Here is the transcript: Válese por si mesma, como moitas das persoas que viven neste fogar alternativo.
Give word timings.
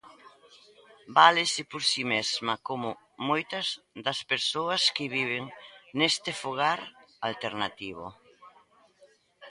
Válese 1.19 1.61
por 1.71 1.83
si 1.91 2.03
mesma, 2.13 2.53
como 2.67 2.89
moitas 3.29 3.67
das 4.05 4.19
persoas 4.31 4.83
que 4.95 5.11
viven 5.17 5.43
neste 5.99 6.31
fogar 6.41 6.79
alternativo. 7.29 8.05